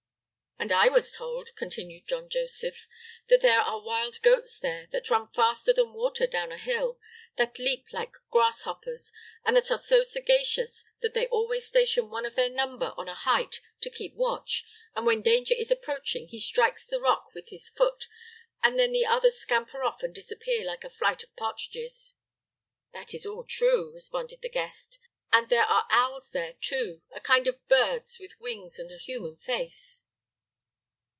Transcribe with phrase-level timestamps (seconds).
[0.63, 2.85] "And I was told," continued John Joseph,
[3.29, 6.99] "that there are wild goats there that run faster than water down a hill,
[7.35, 9.11] that leap like grasshoppers,
[9.43, 13.15] and that are so sagacious that they always station one of their number on a
[13.15, 14.63] height to keep watch,
[14.95, 18.07] and when danger is approaching he strikes the rock with his foot,
[18.61, 22.13] and then the others scamper off and disappear like a flight of partridges."
[22.93, 24.99] "That is all true," responded the guest;
[25.33, 29.37] "and there are owls there, too, a kind of birds with wings and a human
[29.37, 30.03] face."